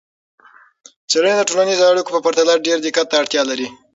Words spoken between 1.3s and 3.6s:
د ټولنیزو اړیکو په پرتله ډیر دقت ته اړتیا